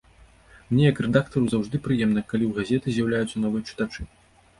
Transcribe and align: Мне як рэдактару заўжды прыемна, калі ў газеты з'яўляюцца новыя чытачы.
Мне 0.69 0.83
як 0.91 1.01
рэдактару 1.05 1.45
заўжды 1.53 1.79
прыемна, 1.87 2.23
калі 2.31 2.43
ў 2.47 2.51
газеты 2.63 2.95
з'яўляюцца 2.95 3.43
новыя 3.45 3.67
чытачы. 3.73 4.07